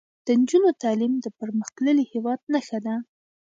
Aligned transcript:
د 0.25 0.27
نجونو 0.39 0.69
تعلیم 0.83 1.13
د 1.19 1.25
پرمختللي 1.39 2.03
هیواد 2.13 2.39
نښه 2.53 2.79
ده. 2.85 2.95